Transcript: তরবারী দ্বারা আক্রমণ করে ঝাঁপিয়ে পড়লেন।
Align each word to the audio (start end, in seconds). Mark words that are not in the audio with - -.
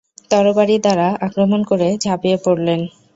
তরবারী 0.31 0.75
দ্বারা 0.79 1.07
আক্রমণ 1.27 1.61
করে 1.69 1.87
ঝাঁপিয়ে 2.03 2.37
পড়লেন। 2.37 2.79